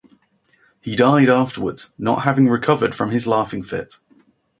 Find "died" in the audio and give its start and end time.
0.95-1.29